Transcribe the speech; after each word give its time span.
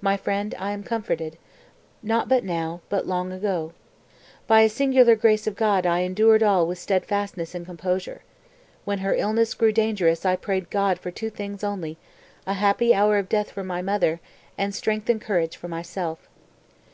My 0.00 0.16
friend, 0.16 0.54
I 0.58 0.70
am 0.72 0.82
comforted, 0.82 1.36
not 2.02 2.26
but 2.26 2.42
now, 2.42 2.80
but 2.88 3.06
long 3.06 3.32
ago. 3.32 3.74
By 4.46 4.62
a 4.62 4.68
singular 4.70 5.14
grace 5.14 5.46
of 5.46 5.56
God 5.56 5.84
I 5.84 5.98
endured 5.98 6.42
all 6.42 6.66
with 6.66 6.78
steadfastness 6.78 7.54
and 7.54 7.66
composure. 7.66 8.22
When 8.86 9.00
her 9.00 9.14
illness 9.14 9.52
grew 9.52 9.72
dangerous 9.72 10.24
I 10.24 10.36
prayed 10.36 10.70
God 10.70 10.98
for 10.98 11.10
two 11.10 11.28
things 11.28 11.62
only, 11.62 11.98
a 12.46 12.54
happy 12.54 12.94
hour 12.94 13.18
of 13.18 13.28
death 13.28 13.50
for 13.50 13.62
my 13.62 13.82
mother, 13.82 14.20
and 14.56 14.74
strength 14.74 15.10
and 15.10 15.20
courage 15.20 15.58
for 15.58 15.68
myself. 15.68 16.30